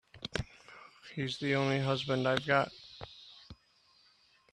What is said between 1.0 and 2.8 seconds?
He's the only husband I've got.